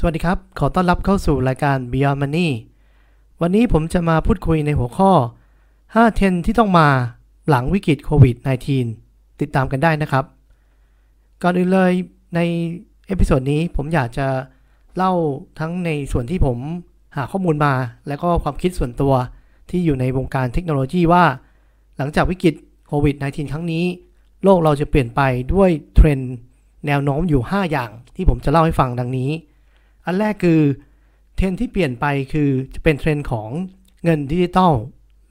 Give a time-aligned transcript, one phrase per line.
[0.00, 2.48] สวัสดีครับ ขอต้อนรับเข้าสู่รายการ Beyond Money
[3.40, 5.10] วันนี้ผมจะมาพูดคุยในหัวข้อ
[5.64, 6.88] 5 เทรนด์ที่ต้องมา
[7.48, 8.36] หลังวิกฤตโควิด
[8.88, 10.24] -19 ติดตามกันได้นะครับ
[11.42, 11.92] ก่อนอื่นเลย
[12.34, 12.40] ใน
[13.06, 14.26] episode นี้ผมอยากจะ
[14.96, 15.12] เล่า
[15.58, 16.58] ทั้งในส่วนที่ผม
[17.16, 17.74] หาข้อมูลมา
[18.08, 19.14] และก็ความคิดส่วนตัว
[19.70, 21.24] ที่อยู่ในวงการเทคโนโลยีว่า
[21.96, 22.54] หลังจากวิกฤต
[22.88, 23.84] โควิด -19 ครั้งนี้
[24.44, 25.20] โลกเราจะเปลี่ยนไป
[25.54, 26.34] ด้วยเทรนด์
[26.86, 29.30] แนวโน้มอยู่ 5 อย่างที่ผมจะเล่าให้ฟังดังนี้
[30.08, 30.60] อันแรกคือ
[31.36, 33.48] เทรนด์ที่เปลี่ยนไปคือจะเป็นเทรนด์ของ
[34.04, 34.72] เงินดิจิตอล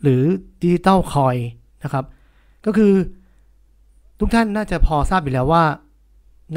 [0.01, 0.23] หรือ
[0.61, 1.35] digital coin
[1.83, 2.05] นะครับ
[2.65, 2.93] ก็คือ
[4.19, 5.63] ทุกท่านน่าจะพอทราบอยู่แล้วว่า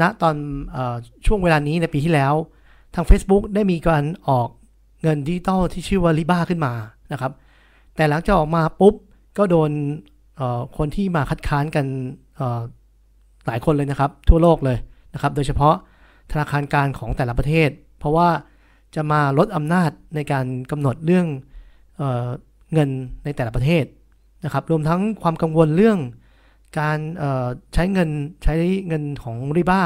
[0.01, 0.35] ณตอน
[0.75, 0.77] อ
[1.25, 2.33] ช่วงเวลานี้ในปีที่แล้ว
[2.95, 4.47] ทาง Facebook ได้มีการออก
[5.01, 6.73] เงินดิจิตอลที่ชื่อว่า Libra ขึ้นมา
[7.11, 7.31] นะครับ
[7.95, 8.95] แต่หลังจากออกมาปุ๊บ
[9.37, 9.71] ก็โดน
[10.77, 11.85] คนที่มาคัดค้านกัน
[13.47, 14.77] หลายคนเลยนะครับ ทั่วโลกเลย
[15.13, 15.75] นะครับ โดยเฉพาะ
[16.31, 17.69] ธนาคารกลางของแต่ละประเทศ
[18.01, 18.29] เพราะว่า
[18.95, 21.27] จะมาลดอำนาจในการกำหนดเรื่อง
[21.97, 22.03] เอ
[22.73, 22.89] เงิน
[23.23, 23.85] ในแต่ละประเทศ
[24.45, 25.99] นะครับรวมทั้งความกังวลเรื่อง
[26.79, 26.97] การ
[27.73, 28.09] ใช้เงิน
[28.43, 28.55] ใช้
[28.87, 29.81] เงินของริบ้า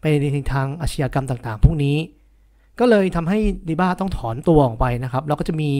[0.00, 1.96] ไปในทางอาชญากรรมต่างๆ พวกนี้
[2.78, 3.38] ก็เลยทำให้
[3.68, 5.70] ริบ้าต้องถอนตัวออกไปนะครับ แล้วก็จะมี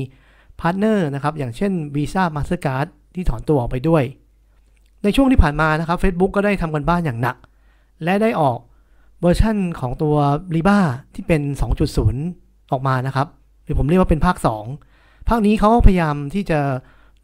[0.60, 4.04] partner นะครับ อย่างเช่น Visa Mastercard ที่ถอนตัวออกไปด้วย
[5.04, 7.36] ในช่วงที่ผ่านมานะครับ Facebook ก็ได้ทำการบ้านอย่างหนัก
[8.04, 8.58] และได้ออก
[9.20, 10.14] เวอร์ชั่นของตัว
[10.56, 10.78] r i b a
[11.14, 11.42] ที่เป็น
[12.06, 13.28] 2.0 ออกมานะครับ
[13.64, 14.36] หรือผมเรียกว่าเป็นภาค
[14.82, 16.60] 2 ภาคนี้เขาพยายามที่จะ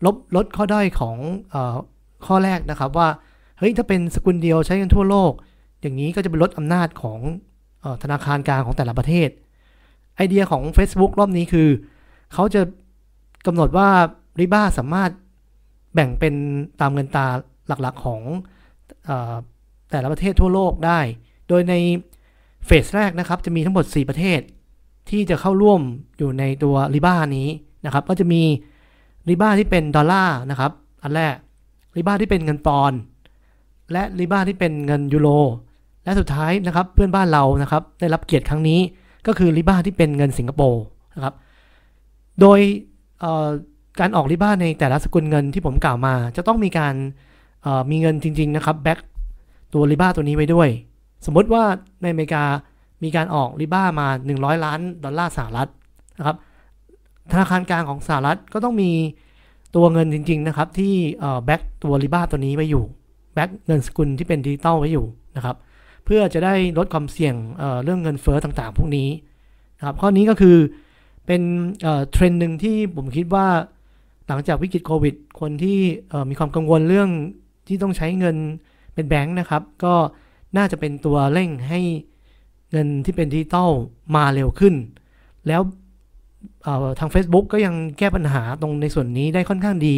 [0.05, 1.17] ลบลดข้อด้อยของ
[1.55, 1.57] อ
[2.27, 3.09] ข้อแรกนะครับว่า
[3.59, 5.33] เฮ้ย ถ้าเป็นสกุลเดียวใช้กันทั่วโลก
[5.81, 7.19] อย่างนี้ก็จะเป็นลดอำนาจของ
[7.85, 9.29] อธนาคารกลางของแต่ละประเทศ
[10.17, 11.69] ไอเดียของ Facebook รอบนี้คือ
[12.33, 12.63] เขาจะ
[13.47, 13.89] กำหนดว่า
[14.41, 15.11] r i b a สามารถ
[15.95, 16.35] แบ่งเป็น
[16.81, 17.27] ตามเงินตา
[17.69, 18.21] หลักๆของ
[19.09, 19.11] อ
[19.91, 21.01] แต่ละประเทศทั่วโลกได้
[21.49, 21.75] โดยใน
[22.67, 24.41] เฟสแรกนะครับจะมีทั้งหมด 4 ประเทศ
[25.11, 25.81] ที่จะเข้าร่วม
[26.19, 27.49] อยู่ในตัวริบ้านี้
[27.85, 28.43] นะครับ ก็จะมี
[29.29, 31.35] ริบ้าที่เป็นดอลลาร์นะครับ อันแรก
[31.97, 32.99] ริบ้าที่เป็นเงินปอนด์
[33.93, 35.29] และริบ้าที่เป็นเงินยูโร
[36.05, 38.81] และสุดท้ายนะครับเพื่อนบ้านเรานะครับได้รับเกียรติครั้งนี้
[39.27, 40.83] ก็คือริบ้าที่เป็นเงินสิงคโปร์
[41.15, 41.35] นะครับ
[42.41, 42.61] โดย
[44.01, 46.95] การออกริบ้าในแต่ละสกุลเงินที่ผมกล่าวมา จะต้องมีการ
[47.91, 48.99] มีเงินจริง ๆ นะครับแบ็ก
[49.73, 50.69] ตัวริบ้าตัวนี้ไว้ด้วย
[51.25, 51.65] สมมติว่า
[52.03, 52.45] ในอเมริกา
[53.03, 55.69] มีการออกริบ้ามา 100 ล้านดอลลาร์สหรัฐ
[56.19, 56.37] นะครับ
[57.33, 58.91] ธนาคารกลางของสหรัฐก็ต้องมี
[59.77, 60.95] ตัวเงินจริง ๆ นะครับ ที่
[61.45, 62.85] back ตัว Libra ตัวนี้ไว้อยู่
[63.35, 65.07] back เงินสกุลที่เป็นดิจิตอลไว้อยู่
[65.37, 65.57] นะครับ
[66.05, 69.09] เพื่อจะได้ลดความเสี่ยงเเรื่องเงินเฟอ้อต่างๆ พวกนี้
[69.79, 70.57] นะครับข้อนี้ก็คือ
[71.27, 71.43] เป็น
[72.11, 73.47] เทรนด์หนึ่งที่ผมคิดว่า
[74.29, 75.79] หลังจากวิกฤตโควิด คนที่
[76.31, 77.09] มีความกังวลเรื่อง
[77.67, 78.37] ที่ต้องใช้เงิน
[78.95, 79.95] เป็นแบงค์นะครับ ก็
[80.57, 81.81] น่าจะเป็นตัวเร่งให้
[82.71, 83.71] เงินที่เป็นดิจิตอล
[84.15, 84.75] มาเร็วขึ้น
[85.49, 85.61] แล้ว
[86.99, 89.97] ทาง Facebook ก็ยังแก้ปัญหาตรงในส่วนนี้ได้ค่อนข้างดี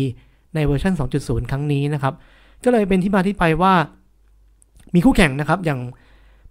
[0.54, 0.92] ในเวอร์ชัน
[1.22, 2.14] 2.0 ครั้งนี้นะครับ
[2.64, 3.74] ก็เลยเป็นที่มาที่ไปว่า
[4.94, 5.80] มีคู่แข่งนะครับ อย่าง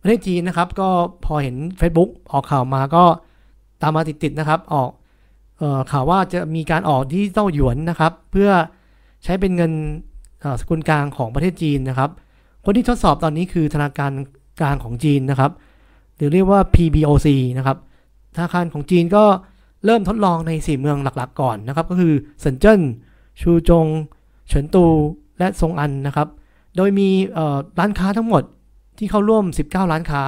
[0.01, 0.90] ประเทศจีนนะครับ ก็
[1.25, 3.03] พอเห็น Facebook ออกข่าวมาก็
[3.81, 4.90] ตามมาติดๆนะครับ ออก
[5.62, 8.50] ออข่าวว่าจะมีการออกดิจิตอลหยวนนะครับ เพื่อ
[9.23, 9.72] ใช้เป็นเงิน
[10.59, 12.09] สกุลกลางของประเทศจีนนะครับ
[12.69, 14.11] คนที่ทดสอบตอนนี้คือธนาคาร
[14.59, 15.51] กลางของจีนนะครับ
[16.16, 17.78] หรือเรียกว่า PBOC นะครับ
[18.35, 19.23] ธนาคารของจีนก็
[19.85, 22.81] เริ่มทดลองใน 4 เมืองหลักๆ ก่อนนะครับ ก็คือเซินเจิ้น
[23.41, 23.85] ชูจง
[24.47, 24.85] เฉินตู
[25.39, 26.28] และซงอันนะครับ
[26.75, 27.09] โดยมี
[27.79, 28.44] ร้านค้าทั้งหมด
[28.97, 30.22] ที่เข้าร่วม 19 ร้านค้า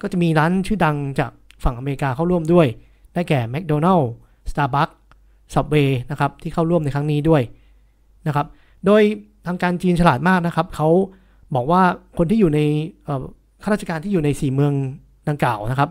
[0.00, 1.30] ก็จะมีร้านชื่อดังจาก
[1.64, 2.66] ฝั่งอเมริกาเข้าร่วมด้วย
[3.14, 4.04] ได้แก่ McDonald
[4.50, 4.94] Starbucks
[5.54, 7.42] Subway นะครับ ที่เข้าร่วมในครั้งนี้ด้วย
[8.26, 8.46] นะครับ
[8.86, 9.02] โดย
[9.46, 10.88] ทางการจีนฉลาดมากนะครับ เขา
[11.54, 11.82] บอกว่า
[12.18, 12.60] คนที่อยู่ใน
[13.62, 14.72] ข้าราชการที่อยู่ในสี่เมือง
[15.28, 15.90] ดังกล่าวนะครับ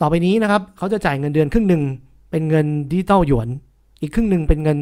[0.00, 1.82] ต่อไปนี้นะครับเขาจะจ่ายเงินเดือนครึ่งหนึ่ง
[2.30, 3.48] เป็นเงินดิจิตอลหยวน
[4.00, 4.78] อีกครึ่งหนึ่งเป็นเงิน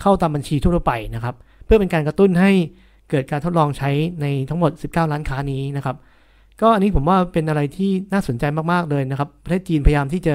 [0.00, 2.50] เข้าตามบัญชีทั่วไปนะครับ เพื่อเป็นการกระตุ้นให้
[3.10, 5.96] เกิดการทดลองใช้ในทั้งหมด 19 ล้านค้านี้นะครับ
[6.60, 10.34] ก็อันนี้ผมว่าเป็นอะไรที่น่าสนใจมากๆเลยนะครับ ประเทศจีนพยายามที่จะ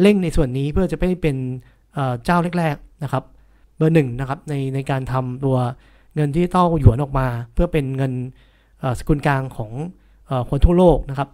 [0.00, 1.36] เร่งในส่วนนี้เพื่อจะไม่เป็น
[2.24, 3.24] เจ้าแรกๆนะครับ
[3.76, 5.56] เบอร์หนึ่งนะครับในในการทำตัว
[6.14, 8.12] เงินที่ต้องหยวนออกมา เพื่อเป็นเงิน
[8.98, 9.70] สกุลกลางของ
[10.48, 11.28] คนทั่วโลกนะครับ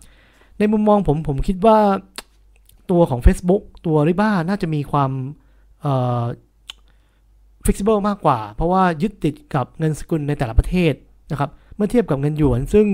[0.59, 1.79] ในมุมมองผมผมคิดว่า
[2.91, 5.11] ตัวของ Facebook ตัวริบ้าน่าจะมีความ
[7.65, 10.95] flexible มากกว่า เพราะว่ายึดติดกับเงินสกุลในแต่ละประเทศ
[11.31, 12.87] นะครับ เมื่อเทียบกับเงินหยวน ซึ่ง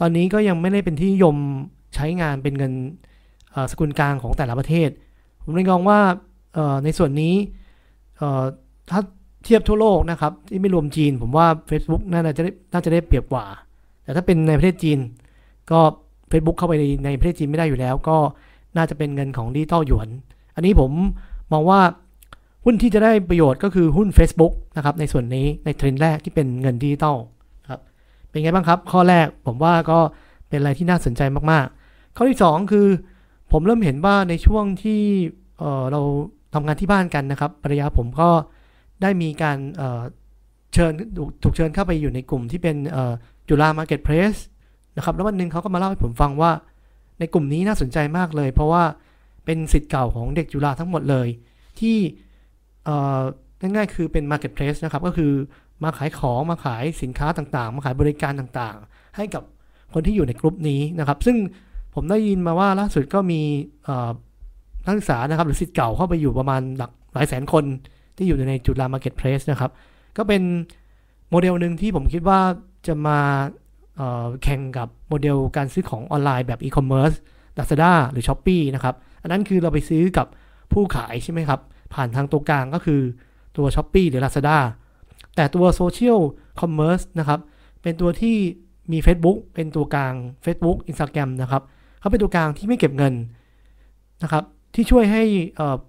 [0.00, 1.36] ตอนนี้ก็ยังไม่ได้เป็นที่นิยม
[1.94, 2.72] ใช้งานเป็นเงิน
[3.70, 4.90] สกุลกลางของแต่ละประเทศ
[5.42, 6.00] ผมเลยมองว่า
[6.84, 7.34] ในส่วนนี้
[8.90, 9.00] ถ้า
[9.44, 13.44] เทียบทั่วโลกนะครับที่ไม่รวมจีน ผมว่า Facebook น่าจะได้น่าจะได้เปรียบกว่า
[14.02, 14.98] แต่ถ้าเป็นในประเทศจีน
[15.70, 15.80] ก็
[16.30, 18.16] Facebook เข้าไปในในประเทศจีนไม่ได้อยู่แล้ว ก็
[18.76, 20.08] น่าจะเป็นเงินของดิจิตอลหยวน
[20.54, 20.90] อันนี้ผม
[21.52, 21.80] มองว่า
[22.64, 27.16] หุ้นที่จะได้ประโยชน์ก็คือหุ้น Facebook นะครับในส่วนนี้ในเทรนด์แรกที่เป็นเงินดิจิตอล
[27.70, 27.80] ครับ
[28.28, 29.98] เป็นไงบ้างครับ ข้อแรกผมว่าก็
[30.48, 32.86] เป็นอะไรที่น่าสนใจมากๆ ข้อที่ 2 คือ
[33.52, 35.00] ผมเริ่มเห็นว่าในช่วงที่
[35.58, 36.00] เเรา
[36.54, 38.28] ทำงานที่บ้านกันนะครับภรรยาผมก็
[39.02, 39.58] ได้มีการ
[40.74, 40.92] เชิญ
[41.42, 42.76] ถูกเชิญเข้าไปอยู่ในกลุ่มที่เป็น
[43.48, 44.36] จุฬา Marketplace
[44.96, 46.52] นะครับแล้ววันหนึ่งเขาก็มาเล่าให้ผมฟังว่า
[47.18, 48.82] ในกลุ่มนี้น่าสนใจมากเลย เพราะว่า
[49.44, 51.28] เป็นศิษย์เก่าของเด็กจุฬาทั้งหมดเลย
[51.80, 51.96] ที่
[53.60, 55.32] ง่ายๆคือเป็น Marketplace นะครับก็คือ
[55.84, 59.42] มาขายของมาขายสินค้าต่างๆ มาขายบริการต่างๆ ให้กับ
[59.94, 61.36] คนที่อยู่ในกลุ่มนี้นะครับ ซึ่ง
[61.94, 63.40] ผมได้ยินมาว่าล่าสุดก็มี
[64.86, 67.64] นักศึกษานะครับ หรือศิษย์เก่าเข้าไปอยู่ประมาณหลักหลายแสนคน
[68.20, 69.70] ที่อยู่ในจุฬา Marketplace นะครับ
[70.16, 70.42] ก็เป็น
[71.30, 72.40] โมเดลหนึ่งที่ผมคิดว่า
[72.86, 73.18] จะมา
[74.42, 77.12] แข่งกับโมเดลการซื้อของออนไลน์แบบอีคอมเมิร์ซ
[77.58, 80.26] Lazada หรือ s h อ p e e นะครับ อันนั้นคือเราไปซื้อกับ
[80.72, 81.60] ผู้ขายใช่ไหมครับ
[81.94, 83.00] ผ่านทางตัวกลางก็คือ
[83.56, 84.58] ตัว Shopee หรือ Lazada
[85.36, 86.20] แต่ตัว social
[86.60, 87.40] commerce นะครับ
[87.82, 88.36] เป็นตัวที่
[88.92, 90.14] มี Facebook เป็นตัวกลาง
[90.44, 91.62] Facebook Instagram นะครับ
[92.00, 93.14] เขาเป็นตัวกลางที่ไม่เก็บเงิน
[94.22, 94.44] นะครับ
[94.74, 95.22] ที่ช่วยให้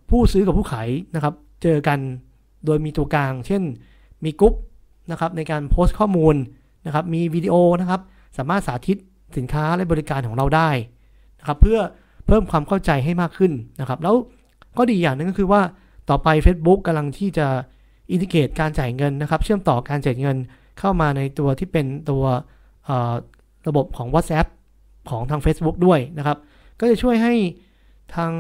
[0.09, 1.99] ผู้ซื้อกับผู้ขายนะครับ เจอกัน
[2.65, 3.61] โดยมีตัวกลาง เช่น
[4.23, 4.53] มีกรุ๊ป
[5.11, 6.35] นะครับในการโพสต์ข้อมูล
[6.85, 8.01] นะครับมีวิดีโอนะครับ
[8.37, 8.97] สามารถสาธิต
[9.37, 10.69] สินค้าและบริการของเราได้
[11.39, 11.79] นะครับเพื่อ
[12.25, 14.15] เพิ่มความเข้าใจให้มากขึ้นนะครับ แล้ว
[14.77, 15.61] ก็ดีอย่างนึงก็คือว่า
[16.09, 17.47] ต่อไป Facebook กำลังที่จะ
[18.11, 20.37] อินทิเกตการจ่ายเงินนะครับ เชื่อมต่อการจ่ายเงิน
[20.79, 22.23] เข้ามาในตัวที่เป็นตัว
[23.67, 24.47] ระบบของ WhatsApp
[25.09, 26.37] ของทาง Facebook ด้วยนะครับ
[26.79, 27.33] ก็จะช่วยให้
[28.15, 28.31] ทาง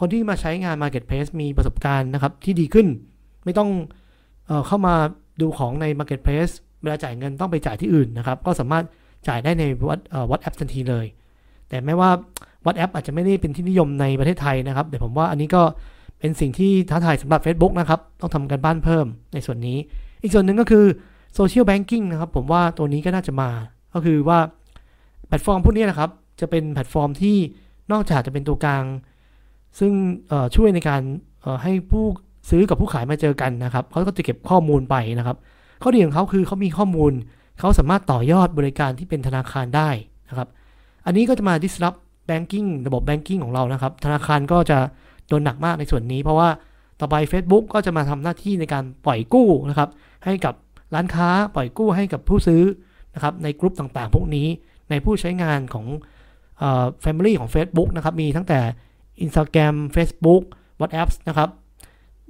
[0.00, 2.86] คนที่มาใช้งาน Marketplace มีประสบการณ์นะครับ ที่ดีขึ้น
[3.44, 3.70] ไม่ต้อง
[4.46, 4.94] เอเข้ามา
[5.40, 6.52] ดูของใน Marketplace
[6.82, 8.84] เวลาจ่ายเงินต้องไปจ่ายที่อื่นนะครับ ก็สามารถ
[9.28, 11.06] จ่ายได้ใน WhatsWhatsApp ทันทีเลย
[11.68, 12.10] แต่ไม่ว่า
[12.66, 15.62] WhatsApp อาจจะไม่ได้เป็นที่นิยมในประเทศไทยนะครับแต่ผมว่าอันนี้ก็
[16.18, 19.78] เป็นสิ่งที่ท้าทายสำหรับ Facebook นะครับ ต้องทำการบ้านเพิ่มในส่วนนี้
[20.22, 20.84] อีกส่วนหนึ่งก็คือ
[21.34, 23.50] social banking นะครับผมว่าตัวนี้ก็น่าจะมา
[23.94, 24.38] ก็คือว่า
[25.26, 26.10] แพลตฟอร์มพวกนี้นะครับ
[26.40, 27.36] จะเป็นแพลตฟอร์มที่
[27.92, 28.84] นอกจากจะเป็นตัวกลาง
[29.78, 29.92] ซึ่ง
[30.56, 31.02] ช่วยในการ
[31.62, 32.04] ให้ผู้
[32.50, 35.36] ซื้อกับผู้ขายมาเจอกันนะครับเขาก็จะเก็บข้อมูลไปนะครับ
[35.82, 37.12] ข้อดีของเขาคือเขามีข้อมูล
[37.58, 39.90] เขาสามารถต่อยอดบริการที่เป็นธนาคารได้
[40.28, 40.48] นะครับ
[41.06, 41.98] อันนี้ก็จะมา disrupt
[42.28, 44.78] banking ระบบ banking ของเรานะครับ ธนาคารก็จะ
[45.28, 46.48] โดนหนักมากในส่วนนี้ เพราะว่า
[47.00, 49.88] ต่อไป Facebook ก็จะมาทำหน้าที่ในการปล่อยกู้นะครับ
[50.24, 50.54] ให้กับ
[50.94, 52.62] ร้านค้าปล่อยกู้ให้กับผู้ซื้อ
[53.14, 54.46] นะครับ ในกลุ่มต่างๆ พวกนี้
[54.90, 55.86] ในผู้ใช้งานของ
[57.04, 58.60] Family ของ Facebook นะครับ มีตั้งแต่
[59.24, 60.42] Instagram Facebook
[60.80, 61.48] WhatsApp นะครับ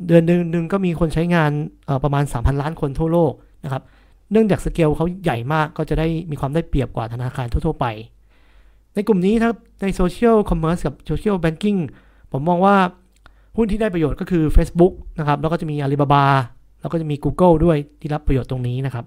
[0.07, 1.51] เดือนหนึ่งก็มีคนใช้งาน
[2.05, 3.33] ประมาณ 3,000 ล้านคนทั่วโลก
[3.65, 3.83] นะครับ
[4.33, 7.87] เนื่องจากสเกลเขาใหญ่มากก็จะได้มีความได้เปรียบกว่าธนาคารทั่วๆไป
[8.95, 11.77] ในกลุ่มนี้ครับใน social commerce กับ social banking
[12.33, 12.77] ผมมองว่า
[13.57, 16.25] หุ้นที่ได้ประโยชน์ก็คือ Facebook นะครับ แล้วก็จะมี Alibaba
[16.81, 19.05] แล้วก็จะมี Google ด้วยที่รับประโยชน์ตรงนี้นะครับ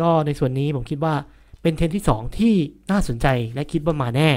[0.00, 1.14] ก็ในส่วนนี้ผมคิดว่า
[1.62, 2.54] เป็นเทรนด์ที่ 2 ที่
[2.90, 4.30] น่าสนใจและคิดว่ามาแน่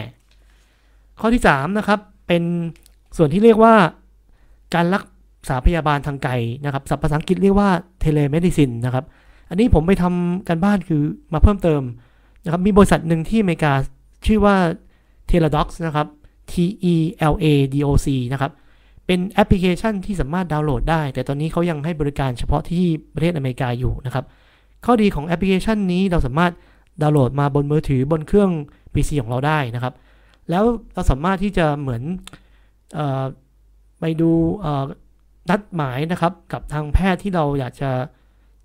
[1.19, 2.00] ข้อที่ 3 นะครับ
[2.31, 2.48] เป็น
[3.18, 3.75] ส่วนที่เรียกว่า
[4.75, 5.04] การรัก
[5.50, 6.33] ษาพยาบาลทางไกล
[6.66, 7.69] นะครับศัพท์ภาษาอังกฤษเรียกว่า
[8.02, 9.06] telemedicine นะครับ
[9.50, 11.01] อันนี้ผมไปทำการบ้านคือ
[11.33, 11.81] มาเพิ่มเติม
[12.44, 13.74] นะครับมีบริษัทหนึ่งที่อเมริกา
[14.25, 14.56] ชื่อว่า
[15.29, 16.08] Teladoc นะครับ
[16.51, 16.53] T
[16.94, 16.96] E
[17.32, 18.51] L A D O C นะครับ
[19.06, 24.25] เป็นแอปพลิเคชันที่สามารถดาวน์โหลดได้ แต่ตอนนี้เขายังให้บริการเฉพาะที่ประเทศอเมริกาอยู่นะครับ
[24.86, 26.51] ข้อดีของแอปพลิเคชันนี้เราสามารถ
[27.01, 28.51] ดาวน์โหลดมาบนมือถือบนเครื่อง
[28.94, 29.94] PC ของเราได้นะครับ
[30.50, 32.03] แล้วเราสามารถที่จะเหมือน
[32.98, 33.00] อ
[34.00, 34.31] ไปดู
[35.50, 37.91] นัดหมายนะครับกับทางแพทย์ที่เราอยากจะ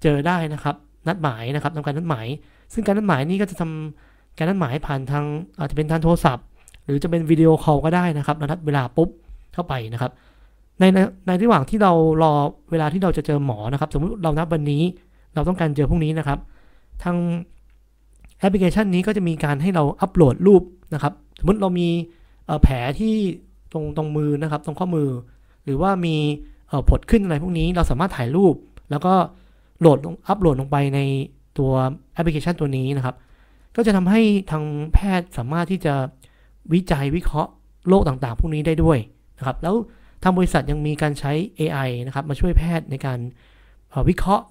[0.02, 0.76] เจอได้นะครับ
[1.08, 2.26] นัดหมายนะครับทำการนัดหมาย
[2.72, 5.24] ซึ่งการนัดหมายนี้ก็จะทำการนัดหมายผ่านทาง
[5.58, 6.46] อาจจะเป็นทางโทรศัพท์
[6.84, 9.08] หรือจะเป็นวิดีโอคอลก็ได้นะครับนัดเวลาปุ๊บ
[9.54, 10.10] เข้าไปนะครับ
[10.80, 10.84] ใน
[11.26, 11.92] ในระหว่างที่เรา
[12.22, 12.32] รอ
[12.70, 14.82] เวลาที่เราจะเจอหมอนะครับ สมมติเรานัดวันนี้
[15.34, 16.38] เราต้องการเจอพรุ่งนี้นะครับ
[17.02, 17.16] ทาง
[18.38, 20.62] แอปพลิเคชันนี้ก็จะมีการให้เราอัปโหลดรูป
[20.94, 21.88] นะครับ สมมติเรามี
[22.62, 23.14] แผลที่
[23.72, 25.10] ตรงตรงมือนะครับ ตรงข้อมือ
[25.64, 26.16] หรือว่ามี
[26.88, 28.54] ผดขึ้นอะไรพวกนี้เราสามารถถ่ายรูป
[28.90, 29.14] แล้วก็
[29.80, 31.00] โหลดอัปโหลดลงไปใน
[31.58, 31.72] ตัว
[32.14, 33.16] แอปพลิเคชันตัวนี้นะครับ
[33.76, 34.64] ก็จะทำให้ทาง
[34.94, 35.94] แพทย์สามารถที่จะ
[36.72, 37.50] วินิจฉัยวิเคราะห์
[37.88, 38.98] โรคต่างๆ พวกนี้ได้ด้วย
[39.38, 39.74] นะครับ แล้ว
[40.22, 43.18] ทางบริษัทยังมีการใช้ AI นะครับ มาช่วยแพทย์ในการ
[44.08, 44.44] วิเคราะห์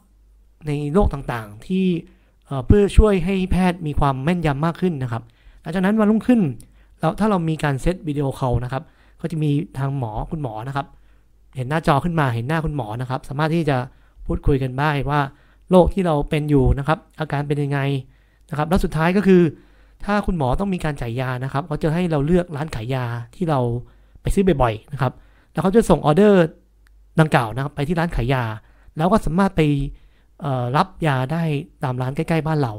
[0.67, 1.85] ในโรคต่างๆ ที่
[2.67, 5.23] เพื่อช่วยให้แพทย์มีความแม่นยำมากขึ้นนะครับ
[5.61, 6.41] หลังจากนั้นวันรุ่งขึ้น
[7.05, 8.83] แล้วถ้าเรามีการเซตวิดีโอคอลนะครับ
[9.21, 10.85] ก็จะมีทางหมอคุณหมอนะครับ
[11.55, 13.77] เห็นหน้าจอขึ้นมาเห็นหน้าคุณหมอนะครับ สามารถที่จะ
[14.25, 15.19] พูดคุยกันได้ว่า
[15.71, 17.79] โรคที่เราเป็นอยู่นะครับ อาการเป็นยังไง
[18.49, 19.41] นะครับ แล้วสุดท้ายก็คือ
[20.05, 23.59] ถ้าคุณหมอต้องมีการจ่ายยานะครับเขาจะให้เราเลือกร้านขายยาที่เรา
[24.21, 25.13] ไปซื้อบ่อยๆนะครับ
[25.51, 26.43] แล้วเขาจะส่งออเดอร์
[27.19, 28.43] ดังกล่าวนะครับ ไปที่ร้านขายยา
[28.97, 29.61] แล้วก็สามารถไป
[30.77, 31.43] รับยาได้
[31.83, 32.73] ตามร้านใกล้ ๆ บ้านเรา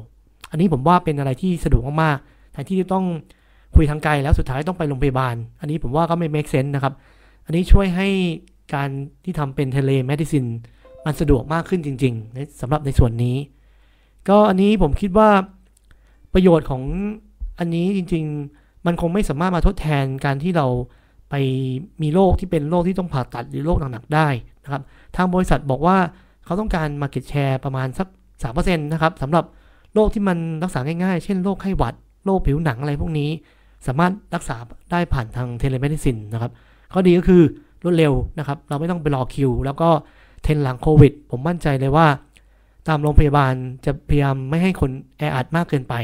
[0.51, 3.05] อันนี้ผมว่าเป็นอะไรที่สะดวกมากๆแทนที่จะต้อง
[3.77, 6.95] คุยทางไกลแล้วสุดท้ายต้องไปโรงพยาบาล อันนี้ผมว่าก็ไม่ make sense นะครับ
[7.47, 8.09] อันนี้ช่วยให้
[8.75, 8.89] การ
[9.25, 10.47] ที่ทำเป็น telemedicine
[11.05, 13.37] มันสะดวกมากขึ้นจริงๆสำหรับในส่วนนี้
[14.29, 15.31] ก็อันนี้ผมคิดว่า
[16.35, 16.83] ประโยชน์ของ
[17.59, 20.67] อันนี้จริง ๆ มันคงไม่สามารถมาทดแทนการที่เรา
[21.31, 21.35] ไป
[22.03, 24.29] มีโรคที่เป็นโรคที่ต้องผ่าตัดหรือโรคหนักๆได้
[24.65, 24.83] นะครับ
[25.17, 25.97] ทางบริษัทบอกว่า
[26.45, 28.09] เขาต้องการ Market Share ประมาณสัก
[28.45, 29.45] 3%นะครับสำหรับ
[29.95, 31.95] โรคที่มันรักษาง่ายๆ เช่นโรคไข้หวัด
[32.27, 33.31] โรคผิวหนังอะไรพวกนี้
[33.87, 34.57] สามารถรักษา
[34.91, 36.53] ได้ผ่านทาง telemedicine นะครับ
[36.93, 37.43] ข้อดีก็คือ
[37.85, 39.89] รวดเร็วนะครับ เราไม่ต้องไปรอคิว แล้วก็
[40.43, 42.07] เทรนด์หลังโควิด ผมมั่นใจเลยว่า
[42.89, 43.55] ตามโรงพยาบาล
[43.85, 45.95] จะพยายามไม่ให้คนแออัดมากเกินไป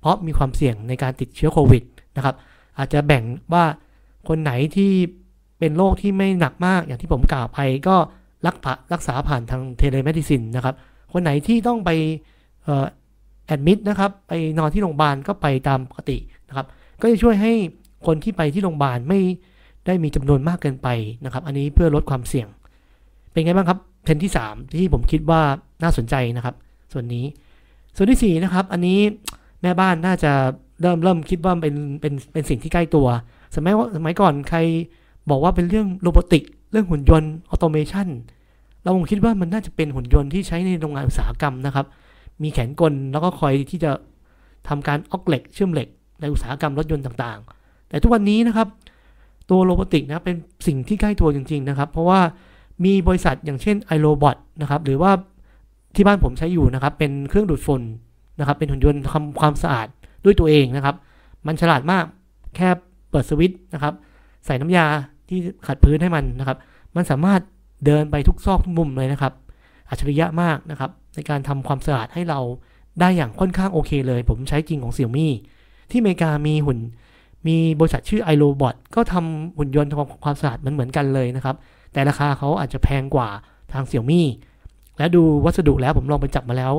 [0.00, 1.82] เพราะมีความเสี่ยงในการติดเชื้อโควิด
[2.16, 2.34] นะครับ
[2.78, 3.64] อาจจะแบ่งว่า
[4.28, 4.92] คนไหนที่
[5.58, 7.96] เป็นโรคที่ไม่หนักมากอย่างที่ผมกล่าวไปก็
[8.46, 8.56] รัก
[8.92, 10.74] รักษาผ่านทาง telemedicine นะครับ
[11.12, 11.90] คนไหนที่ต้องไป
[13.46, 16.18] admit นะครับ ไปนอนที่โรงพยาบาลก็ไปตามปกติ
[16.48, 16.66] นะครับ
[17.00, 17.52] ก็จะช่วยให้
[18.06, 19.20] คนที่ไปที่โรงพยาบาลไม่
[19.86, 20.88] ได้มีจำนวนมากเกินไป
[21.24, 22.48] นะครับ อันนี้เพื่อลดความเสี่ยง
[23.30, 25.40] เป็นไงบ้างครับเทรนด์ที่ 3 ที่ผมคิดว่า
[25.82, 26.54] น่าสนใจนะครับ
[26.92, 27.24] ส่วนนี้
[27.96, 28.98] ส่วนที่ 4 นะครับ อันนี้
[29.62, 30.32] แม่บ้านน่าจะ
[30.80, 33.06] เริ่มเริ่มคิดว่าเป็นเป็นเป็นสิ่งที่ใกล้ตัว
[33.54, 34.58] สมัยว่าสมัยก่อนใคร
[35.30, 38.08] บอกว่าเป็นเรื่อง robotic เรื่องหุ่นยนต์ automation
[38.82, 41.86] เราคงคิดว่ามันน่าจะเป็นหุ่นยนต์ที่ใช้ในโรงงานอุตสาหกรรมนะครับ
[42.42, 43.90] มีแขนกลแล้วก็คอยที่จะ
[44.68, 45.88] ทำการอ๊อกเหล็กเชื่อมเหล็ก
[46.20, 48.68] ในอุตสาหกรรมรถยนต์ต่างๆ แต่ทุกวันนี้นะครับ
[49.50, 52.20] ตัวโรบอติกนะเป็นสิ่งที่ใกล้ตัวจริง ๆ นะครับ เพราะว่า
[52.84, 55.10] มีบริษัทอย่างเช่น iRobot นะครับ หรือว่า
[55.94, 57.82] ที่บ้านผมใช้อยู่นะครับ เป็นเครื่องดูดฝุ่น
[58.38, 59.86] นะครับ เป็นหุ่นยนต์ทำความสะอาด
[60.24, 60.94] ด้วยตัวเองนะครับ
[61.46, 62.04] มันฉลาดมาก
[62.56, 62.68] แค่
[63.10, 63.94] เปิดสวิตช์นะครับ
[64.46, 64.86] ใส่น้ำยา
[65.28, 66.56] ที่ขัดพื้นให้มันนะครับ
[66.96, 67.40] มันสามารถ
[67.86, 69.32] เดินไปทุกซอกทุกมุมเลยนะครับ
[69.90, 72.40] อัจฉริยะมากนะครับ ในการทำความสะอาดให้เรา
[73.00, 75.32] ได้อย่างค่อนข้างโอเคเลย ผมใช้จริงของเสี่ยมี่
[75.90, 76.78] ที่อเมริกามีหุ่น
[77.46, 81.56] มีบริษัทชื่อ iRobot ก็ทำหุ่นยนต์ทำความสะอาดมันเหมือนกันเลยนะครับ
[81.92, 83.28] แต่ราคาเขาอาจจะแพงกว่า
[83.72, 84.26] ทางเสี่ยมี่
[84.98, 86.72] และดูวัสดุแล้วผมลองไปจับมาแล้ว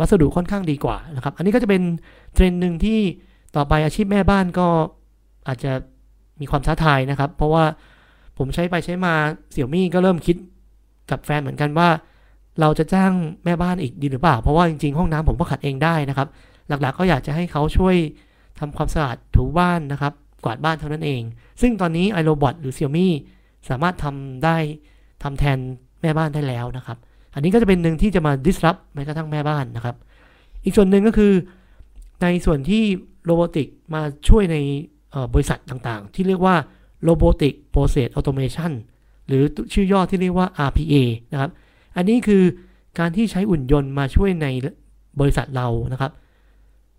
[0.00, 1.82] วัสดุค่อนข้างดีกว่านะครับ อันนี้ก็จะเป็น
[2.34, 2.98] เทรนด์หนึ่งที่
[3.56, 4.66] ต่อไปอาชีพแม่บ้านก็
[5.48, 5.72] อาจจะ
[6.40, 7.64] มีความท้าทายนะครับ เพราะว่า
[8.38, 9.14] ผมใช้ไปใช้มา
[9.52, 10.36] เสี่ยมี่ก็เริ่มคิด
[11.10, 11.88] กับแฟนเหมือนกันว่า
[12.60, 13.12] เราจะจ้าง
[13.44, 16.28] แม่บ้านอีกดีหรือเปล่า เพราะว่าจริงๆ ห้องน้ำผมก็ขัดเองได้นะครับ
[16.68, 17.96] หลักๆก็อยากจะให้เขาช่วย
[18.62, 20.12] ทำความสะอาดถูบ้านนะครับ
[20.44, 21.22] กวาดบ้านเท่านั้นเอง
[21.60, 23.08] ซึ่งตอนนี้ iRobot หรือ Xiaomi
[23.68, 24.56] สามารถทำได้
[25.22, 25.58] ทำแทน
[26.02, 26.96] แม่บ้านได้แล้วนะครับ
[27.34, 29.96] อันนี้ก็จะเป็นหนึ่งที่จะมา disrupt แม้กระทั่งแม่บ้านนะครับ
[30.64, 31.32] อีกส่วนหนึ่งก็คือ
[32.22, 32.82] ในส่วนที่
[33.24, 34.56] โรบอติกมาช่วยใน
[35.34, 36.56] บริษัทต่างๆ ที่เรียกว่า
[37.08, 38.72] Robotic Process Automation
[39.26, 39.42] หรือ
[39.72, 40.94] ชื่อย่อที่เรียกว่า RPA
[41.32, 41.50] นะครับ
[41.96, 42.42] อันนี้คือ
[42.98, 44.46] การที่ใช้อุ่นยนต์มาช่วยใน
[45.20, 46.12] บริษัทเรานะครับ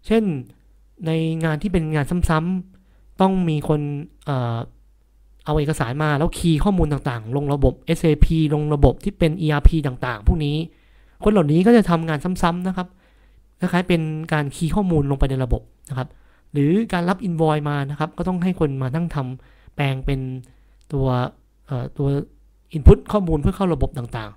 [0.08, 0.24] เช่น
[1.08, 1.12] ใน
[1.44, 3.82] งานที่เป็นงานซ้ำๆต้องมีคน
[4.26, 4.32] เอ
[5.46, 10.56] เอาเอกสารมาแล้วคีย์ข้อมูลต่างๆ ลงระบบ SAP ลงระบบที่เป็น ERP ต่างๆ พวกนี้
[11.24, 12.88] คนเหล่านี้ก็จะทำงานซ้ำๆนะครับ
[13.60, 14.02] คล้ายๆเป็น
[14.34, 16.08] การคีย์ข้อมูลลงไปในระบบนะครับ
[16.52, 20.20] หรือการรับอินโวยมานะครับ ก็ต้องให้คนมานั่งทำแปลงเป็น
[20.94, 21.08] ตัว
[21.98, 22.08] ตัว
[22.76, 24.32] Input ข้อมูลเพื่อเข้าระบบต่าง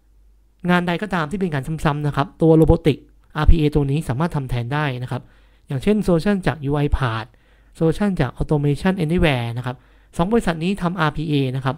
[0.00, 2.98] ๆ งานใดก็ตามที่เป็นการซ้ำๆนะครับ ตัวโรบอติก
[3.42, 5.22] RPA ตัวนี้สามารถทำแทนได้นะครับ
[5.68, 7.28] อย่างเช่นโซลูชันจาก UiPath
[7.76, 9.76] โซลูชันจาก Automation Anywhere นะครับ
[10.16, 11.76] สองบริษัทนี้ทำ RPA นะครับ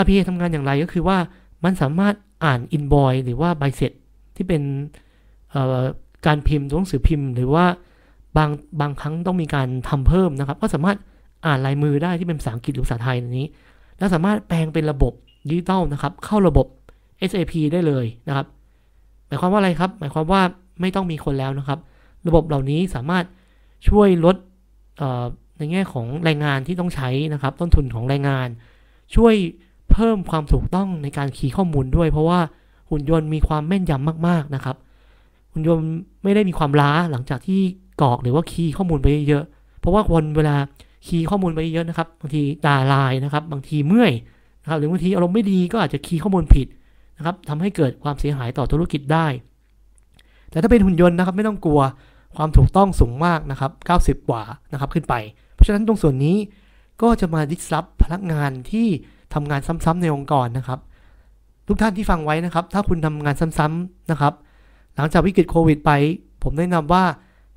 [0.00, 1.18] RPA ทำงานอย่างไรก็คือว่า
[1.64, 2.14] มันสามารถ
[2.44, 3.92] อ่าน invoice หรือว่าใบเสร็จ
[4.36, 4.62] ที่เป็น
[6.26, 7.64] การพิมพ์หนังสือพิมพ์ หรือว่า
[8.36, 8.50] บาง
[8.80, 10.96] บางครั้งต้องมีการทำเพิ่มนะครับ ก็สามารถ
[11.46, 13.46] อ่านลายมือได้ที่เป็นภาษาอังกฤษหรือภาษาไทยนี้
[13.98, 15.12] แล้วสามารถแปลงเป็นระบบ
[15.48, 16.66] ดิจิตอลนะครับ เข้าระบบ
[17.30, 18.46] SAP ได้เลยนะครับ
[19.26, 20.42] หมายความว่าอะไรครับ หมายความว่า
[20.80, 21.78] ไม่ต้องมีคนแล้วนะครับ
[22.28, 23.24] ระบบเหล่านี้สามารถ
[23.88, 24.36] ช่วยลด
[25.58, 28.48] ในแง่ของแรงงานที่ต้องใช้นะครับ ต้นทุนของแรงงาน
[29.14, 29.34] ช่วย
[29.92, 32.40] เพิ่มความถูกต้องในการคีย์ข้อมูลด้วย เพราะว่า
[32.90, 34.76] หุ่นยนต์มีความแม่นยำมาก ๆนะครับ
[35.52, 35.84] หุ่นยนต์
[36.22, 37.60] ไม่ได้มีความล้าหลังจากที่
[38.02, 39.44] กรอกหรือว่าคีย์ข้อมูลไปเยอะ
[39.80, 40.56] เพราะว่าคนเวลา
[41.06, 44.12] คีย์ข้อมูลไปเยอะนะครับบางทีตาลายนะครับ บางทีเมื่อย
[44.62, 46.66] นะครับหรือบางทีอารมณ์ไม่ดีก็อาจจะคีย์ข้อมูลผิด
[47.16, 49.26] นะครับทำให้เกิดความเสียหายต่อธุรกิจได้
[50.50, 51.80] แต่ถ้าเป็นหุ่นยนต์นะครับไม่ต้องกลัว
[52.36, 53.72] ความถูกต้องสูงมากนะครับ
[54.22, 55.14] 90 กว่านะครับขึ้นไป
[55.54, 56.36] เพราะฉะนั้นตรงส่วนนี้
[57.02, 58.88] ก็จะมาดิสรับพนักงานที่
[59.34, 60.78] ทำงานซ้ำๆในองค์กรนะครับ
[61.66, 64.32] ทุกท่านที่ฟังไว้นะครับ ถ้าคุณทำงานซ้ำๆนะครับ
[64.96, 65.90] หลังจากวิกฤตโควิดไป
[66.42, 67.04] ผมแนะนำว่า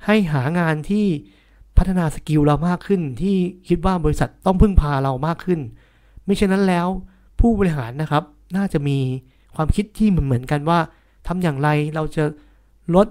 [0.04, 1.06] ให้หางานที่
[1.76, 3.36] พัฒนา skill เรามากขึ้น ที่
[3.68, 5.60] คิดว่าบริษัทต้องพึ่งพาเรามากขึ้น
[6.24, 6.86] ไม่เช่นนั้นแล้ว
[7.40, 8.22] ผู้บริหารนะครับ
[8.56, 8.98] น่าจะมี
[9.56, 10.78] ความคิดที่เหมือนเหมือนกันว่า
[11.26, 12.24] ทำอย่างไรเราจะ
[12.94, 13.06] ลด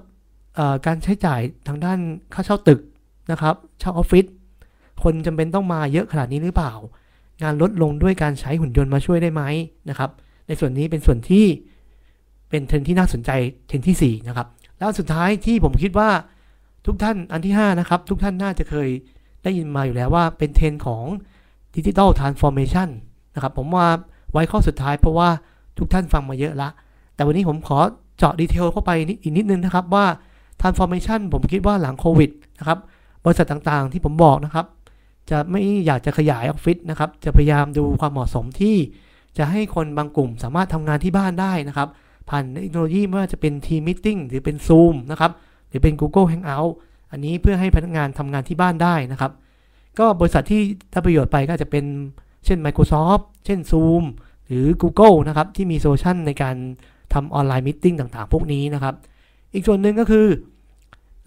[0.86, 2.00] การใช้จ่ายทางด้าน
[2.34, 2.80] ค่าเช่าตึก
[3.32, 4.26] นะครับเช่าออฟฟิศ
[5.04, 6.74] คนจำเป็นต้องมาเยอะขนาดนี้หรือเปล่า
[7.42, 9.44] งานลดลงด้วยการใช้หุ่นยนต์มาช่วยได้ไหม
[9.90, 10.10] นะครับ
[10.48, 11.46] ในส่วนนี้เป็นส่วนที่
[12.50, 13.32] เป็นเทรนด์ที่น่าสนใจ
[13.68, 16.10] เทรนด์ที่ 4 นะครับ แล้วสุดท้ายที่ผมคิดว่า
[16.86, 18.90] ทุกท่านอันที่ 5 นะครับ ทุกท่านน่าจะเคย
[19.44, 21.04] ได้ยินมาอยู่แล้วว่าเป็นเทรนด์ของ
[21.76, 22.90] digital transformation
[23.36, 23.88] นะครับผมว่า
[24.32, 25.30] ไว้ข้อสุดท้ายเพราะว่า
[25.78, 26.70] ทุกท่านฟังมาเยอะละ
[27.16, 27.78] แต่วันนี้ผมขอ
[28.18, 30.06] เจาะ detail เข้าไปอีกนิดนึงนะครับว่า
[30.64, 32.80] transformation ผมคิดว่าหลังโควิดนะครับ
[33.26, 34.66] บริษัทต่างๆที่ผมบอกนะครับ
[35.30, 38.76] จะไม่อยากจะขยายออฟฟิศนะครับ จะพยายามดูความเหมาะสมที่
[39.38, 41.88] จะให้คนบางกลุ่มสามารถทำงานที่บ้านได้นะครับ
[42.30, 45.32] ผ่านเทคโนโลยีไม่ว่าจะเป็น Team Meeting หรือเป็น Zoom นะครับ
[45.70, 46.72] หรือเป็น Google Hangout
[47.12, 49.32] อันนี้เพื่อให้พนักงานทำงานที่บ้านได้นะครับ
[50.00, 51.86] ก็บริษัทที่ได้ประโยชน์ไปก็จะเป็น
[52.46, 54.04] เช่น Microsoft เช่น Zoom
[54.48, 56.56] หรือ Google นะครับ ที่มี solution ในการ
[57.14, 58.96] ทำ online meeting ต่างๆ พวกนี้นะครับ
[59.54, 60.26] อีกส่วนหนึ่งก็คือ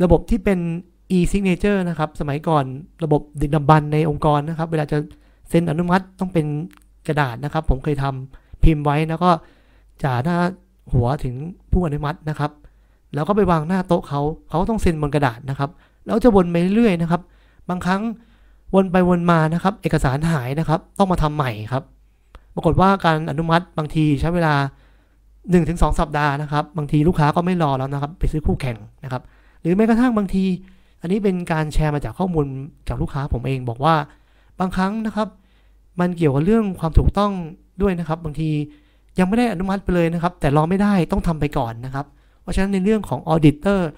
[0.03, 0.59] ระบบที่เป็น
[1.17, 2.65] e-signature นะครับ สมัยก่อน
[3.05, 4.99] ระบบดึกดำบรรในองค์กรนะครับ เวลาจะ
[5.49, 6.47] เซ็นอนุมัติต้องเป็น
[7.09, 9.31] กระดาษนะครับ ผมเคยทำพิมพ์ไว้แล้วก็
[10.03, 10.37] จ่าหน้า
[10.93, 11.35] หัวถึง
[11.73, 12.51] ผู้อนุมัตินะครับ
[13.15, 15.71] แล้วก็ไปวางหน้าโต๊ะเขาเขาต้องเซ็นบนกระดาษนะครับ
[16.07, 17.21] แล้วจะวนไปเรื่อยๆนะครับ
[17.69, 18.01] บางครั้ง
[18.75, 21.83] วนไปวนมานะครับ เอกสารหายนะครับ ต้องมาทำใหม่ครับ
[22.55, 24.55] ปรากฏว่าการอนุมัติบางทีใช้เวลา
[25.27, 29.23] 1-2 สัปดาห์นะครับ บางทีลูกค้าก็ไม่รอแล้วนะครับ ไปซื้อคู่แข่งนะครับ
[29.67, 30.45] รือแม้กระทั่งบางที
[31.01, 32.47] อันนี้เป็นการแชร์มาจากข้อมูล
[32.89, 33.95] จากลูกค้าผมเองบอกว่า
[34.61, 35.29] บางครั้งนะครับ
[36.01, 37.33] มันเกี่ยวกับเรื่องความถูกต้อง
[37.83, 38.51] ด้วยนะครับ บางที
[39.19, 42.07] ยังไม่ได้อนุมัติไปเลยนะครับ แต่รอไม่ได้ต้องทำไปก่อนนะครับ
[42.43, 43.89] เพราะฉะนั้นในเรื่องของออเดเตอร์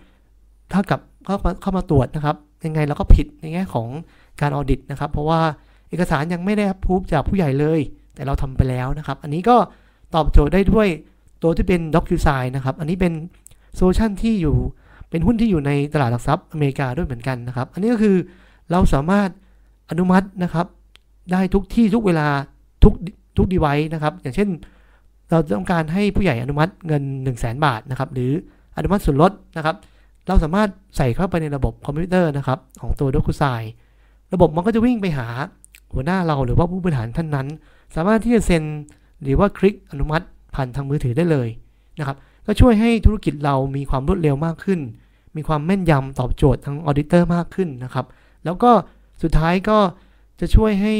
[0.72, 3.87] ถ้ากับเข้ามาเข้ามาตรวจนะครับ ยังไงเราก็ผิดในแง่ของ
[4.40, 5.40] การออดิตนะครับ เพราะว่า
[5.88, 7.81] เอกสารยังไม่ได้พูบจากผู้ใหญ่เลย
[8.14, 9.57] แต่เราทำไปแล้วนะครับ อันนี้ก็
[10.14, 10.88] ตอบโจทย์ได้ด้วย
[11.42, 13.12] ตัวที่เป็น DocuSign นะครับ อันนี้เป็น
[13.74, 14.57] solution ที่อยู่
[15.11, 18.16] เป็นหุ้นที่อยู่ในตลาดหลักทรัพย์อเมริกาด้วยเหมือนกันนะครับ อันนี้ก็คือ
[18.71, 19.29] เราสามารถ
[19.90, 20.66] อนุมัตินะครับ
[21.33, 22.29] ได้ทุกที่ทุกเวลา
[22.85, 22.92] ทุก
[23.37, 24.49] ทุก device นะครับ อย่างเช่น
[25.31, 28.33] เราต้องการให้ผู้ใหญ่อนุมัติเงิน 1 0 0 0 0 บาทนะครับ หรือ
[28.77, 29.77] อนุมัติส่วนลดนะครับ
[30.27, 33.44] เราสามารถใส่เข้าไปในระบบคอมพิวเตอร์นะครับ ของตัว DocuSign
[34.35, 35.27] ระบบมันก็จะวิ่งไปหา
[35.92, 37.47] หัวหน้าเราหรือว่าผู้บริหารท่านนั้น
[37.97, 38.64] สามารถที่จะเซ็น
[39.23, 41.49] หรือว่าคลิกอนุมัติผ่านทางมือถือได้เลย
[41.99, 42.16] นะครับ
[42.50, 44.80] ก็ช่วยให้ธุรกิจเรามีความรวดเร็วมากขึ้น
[45.37, 48.06] มีความแม่นยำตอบโจทย์ทางออเดเตอร์มากขึ้นนะครับ
[48.44, 48.70] แล้วก็
[49.22, 49.78] สุดท้ายก็
[50.40, 50.94] จะช่วยให้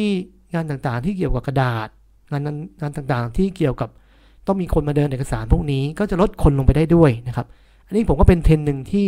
[0.54, 1.88] งานต่างๆที่เกี่ยวกับกระดาษ
[2.30, 2.42] งาน
[2.80, 3.88] งานต่างๆที่เกี่ยวกับ
[4.46, 7.46] ต้องมีคนมาเดินเอกสารพวกนี้ก็จะลดคนลงไปได้ด้วยนะครับ
[7.87, 9.06] อันนี้ผมก็เป็นเทรนหนึ่งที่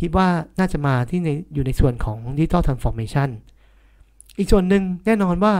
[0.00, 3.28] คิดว่าน่าจะมาที่ในอยู่ในส่วนของ Digital Transformation
[4.38, 5.54] อีกส่วนหนึ่งแน่นอนว่า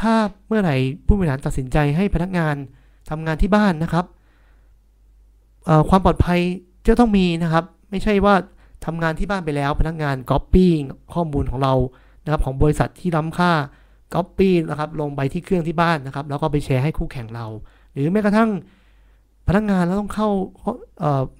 [0.00, 0.14] ถ้า
[0.46, 2.54] เมื่อไหร่ผู้บริหารตัดสินใจให้พนักงาน
[3.10, 4.04] ทำงานที่บ้านนะครับ
[5.88, 6.40] ความปลอดภัย
[6.86, 8.34] จะต้องมีนะครับ ไม่ใช่ว่า
[8.86, 10.70] ทำงานที่บ้านไปแล้ว พนักงานก๊อปปี้
[11.14, 11.74] ข้อมูลของเรา
[12.24, 13.52] นะครับของบริษัทที่ล้ำค่า
[14.14, 17.46] ก๊อปปี้นะครับลงไปที่เครื่องที่บ้านนะครับ แล้วก็ไปแชร์ให้คู่แข่งเรา
[17.92, 18.50] หรือแม้กระทั่ง
[19.48, 20.28] พนักงานเราต้องเข้า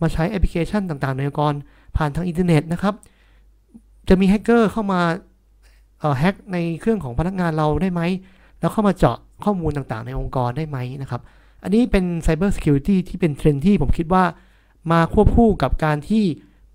[0.02, 1.54] มาใช้แอปพลิเคชันต่างๆ ในองค์กร
[1.96, 2.94] ผ่านทางอินเทอร์เน็ตนะครับ
[4.08, 5.00] จะมีแฮกเกอร์เข้ามา
[6.18, 8.00] แฮกในเครื่องของพนักงานเราได้ไหม
[8.61, 11.20] แล้วเข้ามาเจาะข้อมูลต่างๆ ในองค์กรได้ไหมนะครับ
[11.62, 14.25] อันนี้เป็น Cyber Security ที่เป็นเทรนที่ผมคิดว่า
[14.92, 16.25] มาควบคู่กับการที่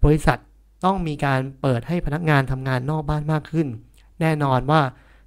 [0.03, 0.39] บริษัท
[0.85, 3.67] ต้องมีการเปิดให้พนักงานทำงานนอกบ้านมากขึ้น
[4.21, 4.81] แน่นอนว่า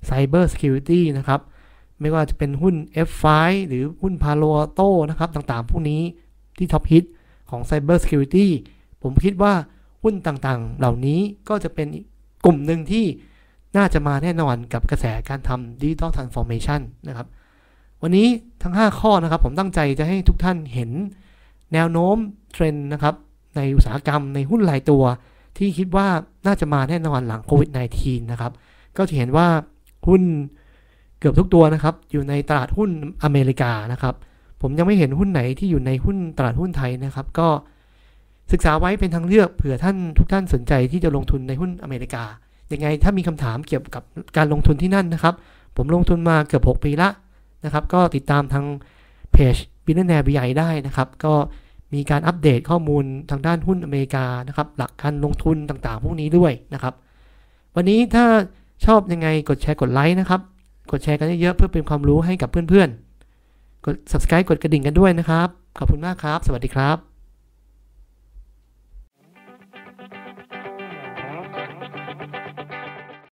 [0.09, 1.40] Cyber Security นะครับ
[2.01, 2.75] ไม่ว่าจะเป็นหุ้น
[3.09, 3.25] F5
[3.68, 6.03] หรือหุ้น Palo Alto นะครับ ต่างๆ พวกนี้
[6.59, 7.05] ที่ท็อปฮิต
[7.51, 8.46] ของ Cyber Security
[9.03, 9.53] ผมคิดว่า
[10.03, 11.88] หุ้นต่างๆ เหล่านี้ก็จะเป็น
[12.44, 13.05] กลุ่มหนึ่งที่
[13.77, 17.27] น่าจะมาแน่นอนกับกระแสการทำ Digital Transformation นะครับ
[18.02, 18.26] วันนี้
[18.62, 20.90] ทั้ง 5 ข้อนะครับ ผมตั้งใจจะให้ทุกท่านเห็น
[21.72, 22.16] แนวโน้ม
[22.52, 23.14] เทรนด์นะครับ
[23.56, 25.02] ในอุตสาหกรรมในหุ้นรายตัว
[25.58, 26.06] ที่คิดว่า
[26.46, 28.52] น่าจะมาแน่นอนหลังโควิด -19 นะครับ
[28.96, 29.46] ก็จะเห็นว่า
[30.06, 30.22] หุ้น
[31.18, 32.90] เกือบทุกตัวนะครับ อยู่ในตลาดหุ้น
[33.24, 34.14] อเมริกานะครับ
[34.62, 37.48] ผมยังไม่เห็นหุ้นไหนที่อยู่ในหุ้นตลาดหุ้นไทยนะครับ ก็
[38.52, 42.24] ศึกษาไว้เป็นทางเลือกเผื่อท่านทุกท่านสนใจที่จะลงทุนในหุ้นอเมริกา
[42.72, 44.02] ยังไงถ้ามีคำถามเกี่ยวกับ
[44.36, 45.34] การลงทุนที่นั่นนะครับ
[45.76, 47.08] ผมลงทุนมาเกือบ 6 ปีละ
[47.64, 48.64] นะครับ ก็ติดตามทาง
[49.33, 51.35] เพจ Billionaire VI ได้นะครับ ก็
[51.94, 56.94] มีการอัปเดตข้อมูลทางด้านหุ้นอเมริกานะครับ หลักการลงทุนต่างๆ พวกนี้ด้วยนะครับ
[57.77, 58.25] วันนี้ถ้า
[58.87, 60.40] ชอบยังไงกดแชร์กดไลค์นะครับ
[60.90, 67.10] กดแชร์กันเยอะๆเพื่อเป็นความรู้ให้กับเพื่อนๆ กด subscribe กดกระดิ่งกันด้วยนะครับ ขอบคุณมากครับ สวัสดีครับ